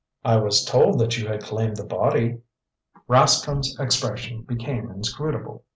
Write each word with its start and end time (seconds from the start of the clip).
"I 0.25 0.37
was 0.37 0.65
told 0.65 0.97
that 0.97 1.19
you 1.19 1.27
had 1.27 1.43
claimed 1.43 1.77
the 1.77 1.83
body." 1.83 2.41
Rascomb's 3.07 3.79
expression 3.79 4.41
became 4.41 4.89
inscrutable. 4.89 5.63